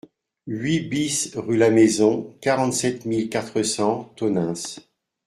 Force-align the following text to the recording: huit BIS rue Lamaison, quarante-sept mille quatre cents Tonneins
huit 0.47 0.79
BIS 0.89 1.33
rue 1.35 1.57
Lamaison, 1.57 2.35
quarante-sept 2.41 3.05
mille 3.05 3.29
quatre 3.29 3.61
cents 3.61 4.05
Tonneins 4.15 4.79